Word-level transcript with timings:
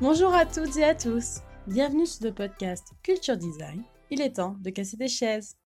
Bonjour 0.00 0.32
à 0.32 0.46
toutes 0.46 0.76
et 0.76 0.84
à 0.84 0.94
tous, 0.94 1.40
bienvenue 1.66 2.06
sur 2.06 2.26
le 2.26 2.32
podcast 2.32 2.92
Culture 3.02 3.36
Design. 3.36 3.82
Il 4.10 4.20
est 4.20 4.34
temps 4.34 4.56
de 4.60 4.70
casser 4.70 4.96
des 4.96 5.08
chaises. 5.08 5.56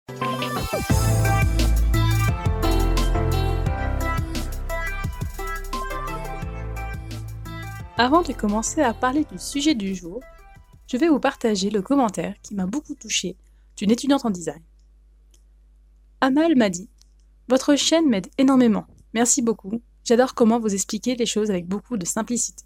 Avant 7.99 8.23
de 8.23 8.33
commencer 8.33 8.81
à 8.81 8.95
parler 8.95 9.27
du 9.31 9.39
sujet 9.39 9.75
du 9.75 9.95
jour, 9.95 10.21
je 10.87 10.97
vais 10.97 11.09
vous 11.09 11.21
partager 11.21 11.69
le 11.69 11.83
commentaire 11.83 12.35
qui 12.43 12.55
m'a 12.55 12.65
beaucoup 12.65 12.95
touché 12.95 13.37
d'une 13.77 13.91
étudiante 13.91 14.25
en 14.25 14.31
design. 14.31 14.63
Amal 16.23 16.57
m'a 16.57 16.71
dit 16.71 16.89
Votre 17.51 17.75
chaîne 17.75 18.09
m'aide 18.09 18.29
énormément. 18.39 18.87
Merci 19.13 19.43
beaucoup. 19.43 19.83
J'adore 20.05 20.35
comment 20.35 20.61
vous 20.61 20.73
expliquez 20.73 21.17
les 21.17 21.27
choses 21.27 21.51
avec 21.51 21.67
beaucoup 21.67 21.97
de 21.97 22.07
simplicité. 22.07 22.63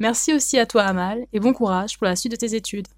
Merci 0.00 0.34
aussi 0.34 0.58
à 0.58 0.66
toi 0.66 0.82
Amal 0.82 1.24
et 1.32 1.38
bon 1.38 1.52
courage 1.52 1.96
pour 1.96 2.06
la 2.06 2.16
suite 2.16 2.32
de 2.32 2.36
tes 2.36 2.56
études. 2.56 2.88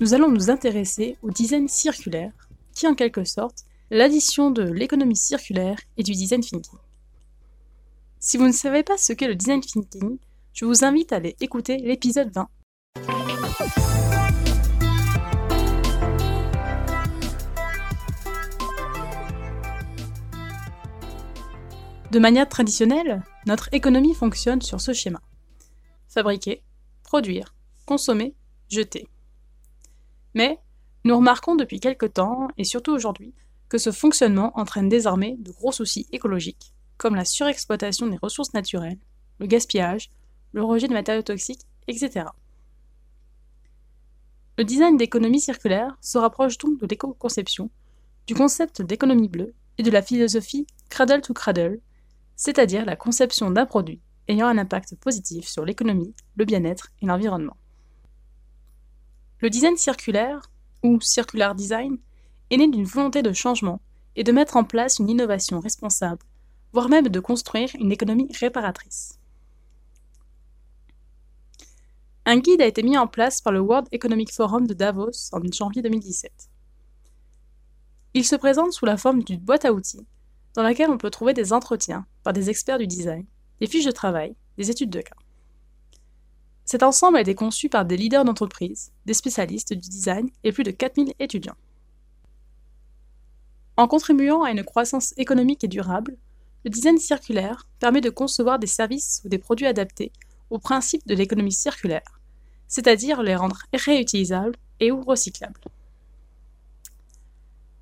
nous 0.00 0.12
allons 0.12 0.30
nous 0.30 0.50
intéresser 0.50 1.16
au 1.22 1.30
design 1.30 1.66
circulaire, 1.66 2.32
qui 2.74 2.84
est 2.84 2.88
en 2.88 2.94
quelque 2.94 3.24
sorte 3.24 3.64
l'addition 3.90 4.50
de 4.50 4.62
l'économie 4.62 5.16
circulaire 5.16 5.78
et 5.96 6.02
du 6.02 6.12
design 6.12 6.40
thinking. 6.40 6.78
Si 8.26 8.38
vous 8.38 8.46
ne 8.46 8.52
savez 8.52 8.82
pas 8.82 8.96
ce 8.96 9.12
qu'est 9.12 9.28
le 9.28 9.34
design 9.34 9.60
thinking, 9.60 10.16
je 10.54 10.64
vous 10.64 10.82
invite 10.82 11.12
à 11.12 11.16
aller 11.16 11.36
écouter 11.42 11.76
l'épisode 11.76 12.32
20. 12.32 12.48
De 22.10 22.18
manière 22.18 22.48
traditionnelle, 22.48 23.22
notre 23.46 23.68
économie 23.74 24.14
fonctionne 24.14 24.62
sur 24.62 24.80
ce 24.80 24.94
schéma. 24.94 25.20
Fabriquer, 26.08 26.64
produire, 27.02 27.54
consommer, 27.84 28.34
jeter. 28.70 29.06
Mais 30.32 30.58
nous 31.04 31.18
remarquons 31.18 31.56
depuis 31.56 31.78
quelque 31.78 32.06
temps, 32.06 32.48
et 32.56 32.64
surtout 32.64 32.92
aujourd'hui, 32.92 33.34
que 33.68 33.76
ce 33.76 33.92
fonctionnement 33.92 34.58
entraîne 34.58 34.88
désormais 34.88 35.36
de 35.40 35.52
gros 35.52 35.72
soucis 35.72 36.06
écologiques, 36.10 36.74
comme 36.96 37.14
la 37.14 37.24
surexploitation 37.24 38.06
des 38.06 38.18
ressources 38.18 38.54
naturelles, 38.54 38.98
le 39.38 39.46
gaspillage, 39.46 40.10
le 40.52 40.62
rejet 40.62 40.88
de 40.88 40.92
matériaux 40.92 41.22
toxiques, 41.22 41.66
etc. 41.88 42.26
Le 44.56 44.64
design 44.64 44.96
d'économie 44.96 45.40
circulaire 45.40 45.96
se 46.00 46.16
rapproche 46.16 46.58
donc 46.58 46.78
de 46.78 46.86
l'éco-conception, 46.86 47.70
du 48.26 48.34
concept 48.34 48.82
d'économie 48.82 49.28
bleue 49.28 49.54
et 49.78 49.82
de 49.82 49.90
la 49.90 50.02
philosophie 50.02 50.66
cradle 50.88 51.20
to 51.20 51.34
cradle, 51.34 51.80
c'est-à-dire 52.36 52.84
la 52.84 52.96
conception 52.96 53.50
d'un 53.50 53.66
produit 53.66 54.00
ayant 54.28 54.46
un 54.46 54.58
impact 54.58 54.94
positif 54.96 55.46
sur 55.46 55.64
l'économie, 55.64 56.14
le 56.36 56.44
bien-être 56.44 56.90
et 57.02 57.06
l'environnement. 57.06 57.56
Le 59.40 59.50
design 59.50 59.76
circulaire, 59.76 60.50
ou 60.82 61.00
circular 61.00 61.54
design, 61.54 61.98
est 62.50 62.56
né 62.56 62.68
d'une 62.68 62.84
volonté 62.84 63.22
de 63.22 63.32
changement 63.32 63.80
et 64.16 64.24
de 64.24 64.32
mettre 64.32 64.56
en 64.56 64.64
place 64.64 64.98
une 64.98 65.10
innovation 65.10 65.60
responsable, 65.60 66.24
voire 66.74 66.88
même 66.88 67.08
de 67.08 67.20
construire 67.20 67.70
une 67.78 67.92
économie 67.92 68.28
réparatrice. 68.40 69.20
Un 72.26 72.38
guide 72.38 72.60
a 72.60 72.66
été 72.66 72.82
mis 72.82 72.98
en 72.98 73.06
place 73.06 73.40
par 73.40 73.52
le 73.52 73.60
World 73.60 73.86
Economic 73.92 74.32
Forum 74.32 74.66
de 74.66 74.74
Davos 74.74 75.30
en 75.32 75.40
janvier 75.52 75.82
2017. 75.82 76.32
Il 78.14 78.24
se 78.24 78.34
présente 78.34 78.72
sous 78.72 78.86
la 78.86 78.96
forme 78.96 79.22
d'une 79.22 79.38
boîte 79.38 79.64
à 79.64 79.72
outils 79.72 80.04
dans 80.54 80.64
laquelle 80.64 80.90
on 80.90 80.98
peut 80.98 81.10
trouver 81.10 81.32
des 81.32 81.52
entretiens 81.52 82.06
par 82.24 82.32
des 82.32 82.50
experts 82.50 82.78
du 82.78 82.88
design, 82.88 83.24
des 83.60 83.68
fiches 83.68 83.86
de 83.86 83.92
travail, 83.92 84.34
des 84.58 84.68
études 84.70 84.90
de 84.90 85.00
cas. 85.00 85.16
Cet 86.64 86.82
ensemble 86.82 87.18
a 87.18 87.20
été 87.20 87.36
conçu 87.36 87.68
par 87.68 87.84
des 87.84 87.96
leaders 87.96 88.24
d'entreprise, 88.24 88.90
des 89.06 89.14
spécialistes 89.14 89.74
du 89.74 89.88
design 89.88 90.28
et 90.42 90.50
plus 90.50 90.64
de 90.64 90.72
4000 90.72 91.14
étudiants. 91.20 91.56
En 93.76 93.86
contribuant 93.86 94.42
à 94.42 94.50
une 94.50 94.64
croissance 94.64 95.14
économique 95.16 95.62
et 95.62 95.68
durable, 95.68 96.16
le 96.64 96.70
design 96.70 96.98
circulaire 96.98 97.68
permet 97.78 98.00
de 98.00 98.10
concevoir 98.10 98.58
des 98.58 98.66
services 98.66 99.20
ou 99.24 99.28
des 99.28 99.38
produits 99.38 99.66
adaptés 99.66 100.12
au 100.50 100.58
principe 100.58 101.06
de 101.06 101.14
l'économie 101.14 101.52
circulaire, 101.52 102.20
c'est-à-dire 102.68 103.22
les 103.22 103.36
rendre 103.36 103.58
réutilisables 103.72 104.56
et 104.80 104.90
ou 104.90 105.02
recyclables. 105.02 105.60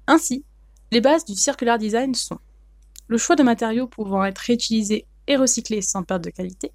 Ainsi, 0.06 0.44
les 0.90 1.00
bases 1.00 1.24
du 1.24 1.34
circular 1.34 1.78
design 1.78 2.14
sont 2.14 2.38
le 3.06 3.18
choix 3.18 3.36
de 3.36 3.42
matériaux 3.42 3.86
pouvant 3.86 4.24
être 4.24 4.38
réutilisés 4.38 5.06
et 5.26 5.36
recyclés 5.36 5.82
sans 5.82 6.02
perte 6.02 6.24
de 6.24 6.30
qualité, 6.30 6.72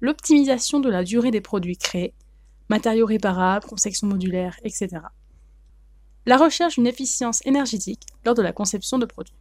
l'optimisation 0.00 0.80
de 0.80 0.90
la 0.90 1.04
durée 1.04 1.30
des 1.30 1.40
produits 1.40 1.76
créés, 1.76 2.14
matériaux 2.68 3.06
réparables, 3.06 3.66
conception 3.66 4.08
modulaire, 4.08 4.58
etc. 4.64 4.88
La 6.26 6.36
recherche 6.36 6.74
d'une 6.74 6.86
efficience 6.86 7.44
énergétique 7.46 8.06
lors 8.24 8.34
de 8.34 8.42
la 8.42 8.52
conception 8.52 8.98
de 8.98 9.06
produits. 9.06 9.34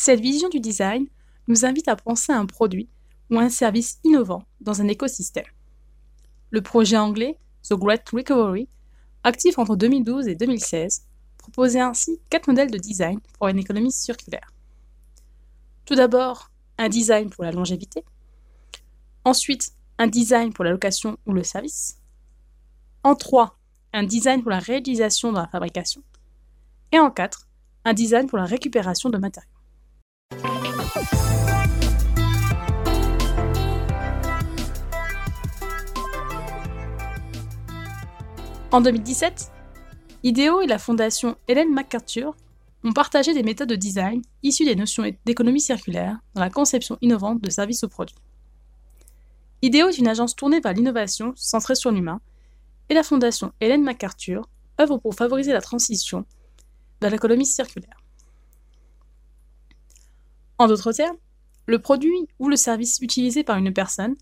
Cette 0.00 0.20
vision 0.20 0.48
du 0.48 0.60
design 0.60 1.08
nous 1.48 1.64
invite 1.64 1.88
à 1.88 1.96
penser 1.96 2.30
à 2.30 2.38
un 2.38 2.46
produit 2.46 2.88
ou 3.30 3.38
un 3.40 3.48
service 3.48 3.98
innovant 4.04 4.44
dans 4.60 4.80
un 4.80 4.86
écosystème. 4.86 5.44
Le 6.50 6.62
projet 6.62 6.96
anglais 6.96 7.36
The 7.68 7.74
Great 7.74 8.08
Recovery, 8.08 8.68
actif 9.24 9.58
entre 9.58 9.74
2012 9.74 10.28
et 10.28 10.36
2016, 10.36 11.04
proposait 11.36 11.80
ainsi 11.80 12.20
quatre 12.30 12.46
modèles 12.46 12.70
de 12.70 12.78
design 12.78 13.18
pour 13.36 13.48
une 13.48 13.58
économie 13.58 13.90
circulaire. 13.90 14.52
Tout 15.84 15.96
d'abord, 15.96 16.52
un 16.78 16.88
design 16.88 17.28
pour 17.28 17.42
la 17.42 17.50
longévité, 17.50 18.04
ensuite 19.24 19.72
un 19.98 20.06
design 20.06 20.52
pour 20.52 20.62
la 20.62 20.70
location 20.70 21.18
ou 21.26 21.32
le 21.32 21.42
service, 21.42 21.98
en 23.02 23.16
trois, 23.16 23.58
un 23.92 24.04
design 24.04 24.42
pour 24.42 24.52
la 24.52 24.60
réutilisation 24.60 25.32
dans 25.32 25.40
la 25.40 25.48
fabrication, 25.48 26.04
et 26.92 27.00
en 27.00 27.10
quatre, 27.10 27.48
un 27.84 27.94
design 27.94 28.28
pour 28.28 28.38
la 28.38 28.44
récupération 28.44 29.10
de 29.10 29.18
matériaux. 29.18 29.57
En 38.70 38.82
2017, 38.82 39.50
IDEO 40.24 40.60
et 40.60 40.66
la 40.66 40.78
fondation 40.78 41.36
Helen 41.48 41.72
MacArthur 41.72 42.36
ont 42.84 42.92
partagé 42.92 43.32
des 43.32 43.42
méthodes 43.42 43.70
de 43.70 43.76
design 43.76 44.22
issues 44.42 44.66
des 44.66 44.76
notions 44.76 45.04
d'économie 45.24 45.60
circulaire 45.60 46.18
dans 46.34 46.42
la 46.42 46.50
conception 46.50 46.98
innovante 47.00 47.40
de 47.40 47.50
services 47.50 47.82
aux 47.84 47.88
produits. 47.88 48.14
IDEO 49.62 49.88
est 49.88 49.98
une 49.98 50.06
agence 50.06 50.36
tournée 50.36 50.60
vers 50.60 50.74
l'innovation 50.74 51.32
centrée 51.34 51.74
sur 51.74 51.90
l'humain, 51.90 52.20
et 52.90 52.94
la 52.94 53.02
fondation 53.02 53.52
Hélène 53.60 53.82
MacArthur 53.82 54.48
œuvre 54.80 54.98
pour 54.98 55.14
favoriser 55.14 55.52
la 55.52 55.60
transition 55.60 56.24
vers 57.00 57.10
l'économie 57.10 57.46
circulaire. 57.46 57.97
En 60.58 60.66
d'autres 60.66 60.92
termes, 60.92 61.16
le 61.66 61.78
produit 61.78 62.28
ou 62.38 62.48
le 62.48 62.56
service 62.56 62.98
utilisé 63.00 63.44
par 63.44 63.56
une 63.56 63.72
personne 63.72 64.16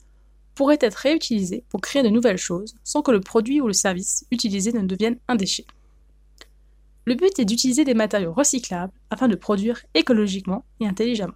pourrait 0.55 0.79
être 0.81 0.97
réutilisé 0.97 1.65
pour 1.69 1.81
créer 1.81 2.03
de 2.03 2.09
nouvelles 2.09 2.39
choses 2.39 2.75
sans 2.85 3.03
que 3.03 3.11
le 3.11 3.21
produit 3.21 3.61
ou 3.61 3.67
le 3.67 3.73
service 3.73 4.27
utilisé 4.31 4.73
ne 4.73 4.83
devienne 4.83 5.19
un 5.29 5.37
déchet. 5.37 5.67
Le 7.05 7.15
but 7.15 7.39
est 7.39 7.45
d'utiliser 7.45 7.85
des 7.85 7.95
matériaux 7.95 8.33
recyclables 8.33 8.93
afin 9.11 9.29
de 9.29 9.37
produire 9.37 9.85
écologiquement 9.95 10.65
et 10.81 10.87
intelligemment. 10.87 11.35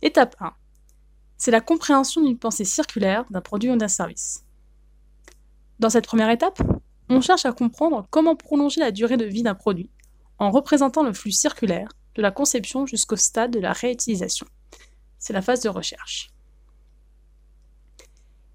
Étape 0.07 0.37
1. 0.39 0.53
C'est 1.39 1.51
la 1.51 1.63
compréhension 1.63 2.21
d'une 2.21 2.39
pensée 2.39 2.67
circulaire 2.67 3.25
d'un 3.31 3.41
produit 3.41 3.71
ou 3.71 3.77
d'un 3.77 3.89
service. 3.89 4.45
Dans 5.79 5.89
cette 5.89 6.05
première 6.07 6.29
étape, 6.29 6.61
on 7.09 7.23
cherche 7.23 7.47
à 7.47 7.53
comprendre 7.53 8.07
comment 8.11 8.37
prolonger 8.37 8.81
la 8.81 8.91
durée 8.91 9.17
de 9.17 9.25
vie 9.25 9.43
d'un 9.43 9.55
produit 9.55 9.89
en 10.39 10.51
représentant 10.51 11.05
le 11.05 11.15
flux 11.15 11.33
circulaire 11.33 11.89
de 12.17 12.21
la 12.21 12.31
conception 12.31 12.85
jusqu'au 12.85 13.17
stade 13.17 13.53
de 13.53 13.61
la 13.61 13.73
réutilisation. 13.73 14.47
C'est 15.19 15.33
la 15.33 15.41
phase 15.41 15.63
de 15.63 15.71
recherche. 15.71 16.29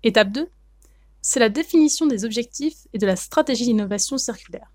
Étape 0.03 0.31
2, 0.31 0.51
c'est 1.23 1.39
la 1.39 1.49
définition 1.49 2.05
des 2.05 2.25
objectifs 2.25 2.85
et 2.93 2.99
de 2.99 3.07
la 3.07 3.15
stratégie 3.15 3.65
d'innovation 3.65 4.19
circulaire. 4.19 4.71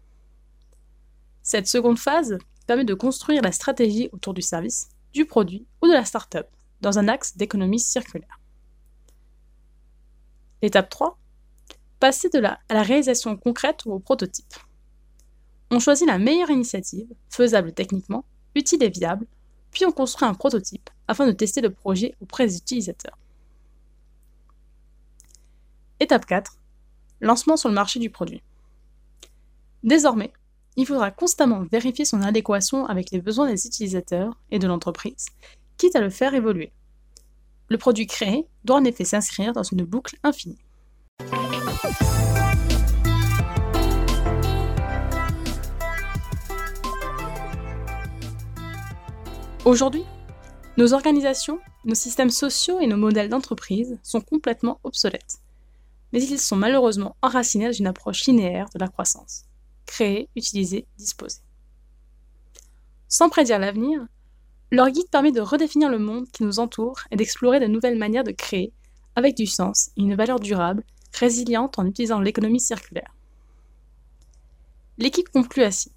Cette 1.44 1.68
seconde 1.68 2.00
phase 2.00 2.36
permet 2.66 2.84
de 2.84 2.94
construire 2.94 3.42
la 3.42 3.52
stratégie 3.52 4.08
autour 4.10 4.34
du 4.34 4.42
service, 4.42 4.88
du 5.12 5.24
produit 5.24 5.68
ou 5.80 5.86
de 5.86 5.92
la 5.92 6.04
startup 6.04 6.48
dans 6.84 6.98
un 6.98 7.08
axe 7.08 7.36
d'économie 7.36 7.80
circulaire. 7.80 8.38
L'étape 10.62 10.90
3. 10.90 11.18
Passer 11.98 12.28
de 12.28 12.38
là 12.38 12.60
à 12.68 12.74
la 12.74 12.82
réalisation 12.82 13.36
concrète 13.36 13.86
ou 13.86 13.92
au 13.92 13.98
prototype. 13.98 14.54
On 15.70 15.80
choisit 15.80 16.06
la 16.06 16.18
meilleure 16.18 16.50
initiative, 16.50 17.08
faisable 17.30 17.72
techniquement, 17.72 18.24
utile 18.54 18.82
et 18.82 18.90
viable, 18.90 19.26
puis 19.70 19.86
on 19.86 19.92
construit 19.92 20.28
un 20.28 20.34
prototype 20.34 20.90
afin 21.08 21.26
de 21.26 21.32
tester 21.32 21.62
le 21.62 21.70
projet 21.70 22.14
auprès 22.20 22.46
des 22.46 22.58
utilisateurs. 22.58 23.18
Étape 26.00 26.26
4. 26.26 26.58
Lancement 27.22 27.56
sur 27.56 27.70
le 27.70 27.74
marché 27.74 27.98
du 27.98 28.10
produit. 28.10 28.42
Désormais, 29.82 30.32
il 30.76 30.86
faudra 30.86 31.10
constamment 31.10 31.62
vérifier 31.62 32.04
son 32.04 32.20
adéquation 32.20 32.84
avec 32.86 33.10
les 33.10 33.22
besoins 33.22 33.50
des 33.50 33.66
utilisateurs 33.66 34.36
et 34.50 34.58
de 34.58 34.66
l'entreprise, 34.66 35.26
à 35.94 36.00
le 36.00 36.10
faire 36.10 36.34
évoluer. 36.34 36.72
Le 37.68 37.78
produit 37.78 38.06
créé 38.06 38.46
doit 38.64 38.76
en 38.76 38.84
effet 38.84 39.04
s'inscrire 39.04 39.52
dans 39.52 39.62
une 39.62 39.84
boucle 39.84 40.16
infinie. 40.22 40.58
Aujourd'hui, 49.64 50.04
nos 50.76 50.92
organisations, 50.92 51.58
nos 51.84 51.94
systèmes 51.94 52.30
sociaux 52.30 52.80
et 52.80 52.86
nos 52.86 52.96
modèles 52.96 53.28
d'entreprise 53.28 53.98
sont 54.02 54.20
complètement 54.20 54.80
obsolètes. 54.84 55.38
Mais 56.12 56.22
ils 56.22 56.38
sont 56.38 56.56
malheureusement 56.56 57.16
enracinés 57.22 57.66
dans 57.66 57.72
une 57.72 57.86
approche 57.86 58.26
linéaire 58.26 58.68
de 58.74 58.78
la 58.78 58.88
croissance. 58.88 59.44
Créer, 59.86 60.28
utiliser, 60.36 60.86
disposer. 60.98 61.40
Sans 63.08 63.28
prédire 63.28 63.58
l'avenir, 63.58 64.06
leur 64.74 64.90
guide 64.90 65.08
permet 65.10 65.32
de 65.32 65.40
redéfinir 65.40 65.90
le 65.90 65.98
monde 65.98 66.28
qui 66.30 66.42
nous 66.42 66.58
entoure 66.58 67.00
et 67.10 67.16
d'explorer 67.16 67.60
de 67.60 67.66
nouvelles 67.66 67.98
manières 67.98 68.24
de 68.24 68.32
créer, 68.32 68.72
avec 69.16 69.36
du 69.36 69.46
sens 69.46 69.90
et 69.96 70.02
une 70.02 70.14
valeur 70.14 70.40
durable, 70.40 70.84
résiliente 71.12 71.78
en 71.78 71.86
utilisant 71.86 72.20
l'économie 72.20 72.60
circulaire. 72.60 73.14
L'équipe 74.98 75.28
conclut 75.28 75.64
ainsi. 75.64 75.92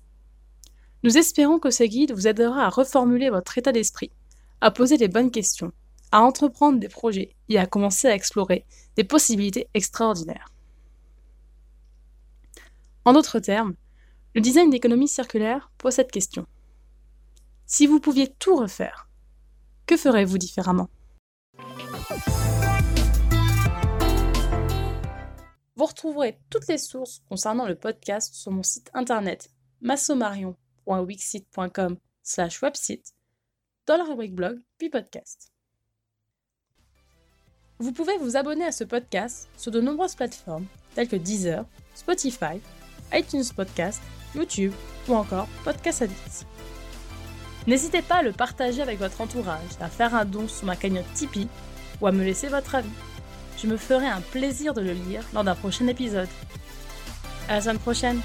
Nous 1.04 1.18
espérons 1.18 1.60
que 1.60 1.72
ce 1.72 1.84
guide 1.84 2.12
vous 2.12 2.28
aidera 2.28 2.66
à 2.66 2.70
reformuler 2.70 3.30
votre 3.30 3.58
état 3.58 3.72
d'esprit, 3.72 4.12
à 4.62 4.72
poser 4.72 4.98
les 4.98 5.08
bonnes 5.08 5.32
questions, 5.32 5.72
à 6.12 6.22
entreprendre 6.22 6.80
des 6.80 6.90
projets 6.90 7.36
et 7.50 7.60
à 7.60 7.68
commencer 7.68 8.08
à 8.08 8.16
explorer 8.16 8.66
des 8.96 9.04
possibilités 9.04 9.68
extraordinaires. 9.74 10.52
En 13.06 13.14
d'autres 13.14 13.40
termes, 13.40 13.76
le 14.36 14.42
design 14.42 14.70
d'économie 14.70 15.08
circulaire 15.08 15.72
pose 15.78 15.94
cette 15.94 16.12
question. 16.12 16.46
Si 17.70 17.86
vous 17.86 18.00
pouviez 18.00 18.34
tout 18.40 18.56
refaire, 18.56 19.10
que 19.88 19.98
ferez-vous 19.98 20.38
différemment? 20.38 20.88
Vous 25.76 25.86
retrouverez 25.86 26.40
toutes 26.50 26.70
les 26.70 26.78
sources 26.78 27.22
concernant 27.28 27.68
le 27.68 27.76
podcast 27.76 28.34
sur 28.34 28.54
mon 28.54 28.64
site 28.64 28.90
internet 28.94 29.50
massomarion.wixit.com 29.82 31.98
slash 32.24 32.64
website 32.64 33.14
dans 33.86 33.98
la 33.98 34.06
rubrique 34.06 34.34
blog 34.34 34.62
puis 34.78 34.90
podcast. 34.90 35.52
Vous 37.80 37.92
pouvez 37.92 38.18
vous 38.18 38.38
abonner 38.38 38.64
à 38.64 38.72
ce 38.72 38.86
podcast 38.86 39.50
sur 39.58 39.72
de 39.72 39.82
nombreuses 39.82 40.16
plateformes 40.16 40.68
telles 40.96 41.10
que 41.10 41.18
Deezer, 41.18 41.66
Spotify, 41.96 42.62
iTunes 43.12 43.44
Podcast, 43.54 44.02
YouTube 44.36 44.72
ou 45.10 45.16
encore 45.16 45.50
Podcast 45.66 46.04
Addict. 46.04 46.48
N'hésitez 47.68 48.02
pas 48.02 48.16
à 48.16 48.24
le 48.24 48.32
partager 48.32 48.82
avec 48.82 48.98
votre 48.98 49.20
entourage, 49.20 49.60
à 49.82 49.90
faire 49.90 50.16
un 50.16 50.24
don 50.24 50.48
sur 50.48 50.66
ma 50.66 50.78
cagnotte 50.78 51.12
Tipeee 51.14 51.50
ou 52.00 52.08
à 52.08 52.14
me 52.14 52.24
laisser 52.24 52.48
votre 52.48 52.76
avis. 52.76 52.90
Je 53.62 53.68
me 53.68 53.76
ferai 53.76 54.08
un 54.08 54.22
plaisir 54.22 54.74
de 54.74 54.80
le 54.80 54.94
lire 54.94 55.24
lors 55.34 55.44
d'un 55.44 55.56
prochain 55.56 55.86
épisode. 55.88 56.30
À 57.50 57.56
la 57.56 57.62
semaine 57.62 57.80
prochaine 57.80 58.22